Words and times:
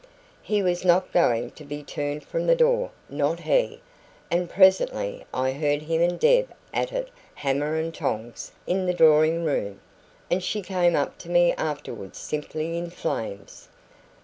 HE 0.41 0.63
was 0.63 0.83
not 0.83 1.11
going 1.13 1.51
to 1.51 1.63
be 1.63 1.83
turned 1.83 2.23
from 2.23 2.47
the 2.47 2.55
door 2.55 2.89
not 3.07 3.41
he; 3.41 3.81
and 4.31 4.49
presently 4.49 5.23
I 5.31 5.51
heard 5.51 5.83
him 5.83 6.01
and 6.01 6.19
Deb 6.19 6.49
at 6.73 6.91
it 6.91 7.09
hammer 7.35 7.75
and 7.75 7.93
tongs 7.93 8.51
in 8.65 8.87
the 8.87 8.95
drawing 8.95 9.45
room, 9.45 9.79
and 10.27 10.41
she 10.41 10.63
came 10.63 10.95
up 10.95 11.19
to 11.19 11.29
me 11.29 11.51
afterwards 11.53 12.17
simply 12.17 12.79
in 12.79 12.89
flames. 12.89 13.67